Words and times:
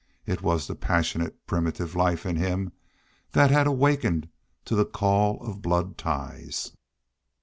It 0.25 0.41
was 0.41 0.65
the 0.65 0.73
passionate 0.73 1.45
primitive 1.45 1.95
life 1.95 2.25
in 2.25 2.35
him 2.35 2.71
that 3.33 3.51
had 3.51 3.67
awakened 3.67 4.29
to 4.65 4.73
the 4.73 4.83
call 4.83 5.39
of 5.45 5.61
blood 5.61 5.95
ties. 5.95 6.71